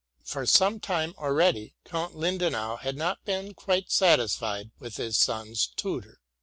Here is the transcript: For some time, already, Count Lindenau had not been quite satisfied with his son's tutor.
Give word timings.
For 0.23 0.47
some 0.47 0.79
time, 0.79 1.13
already, 1.19 1.75
Count 1.85 2.15
Lindenau 2.15 2.77
had 2.77 2.97
not 2.97 3.23
been 3.23 3.53
quite 3.53 3.91
satisfied 3.91 4.71
with 4.79 4.97
his 4.97 5.15
son's 5.15 5.67
tutor. 5.67 6.19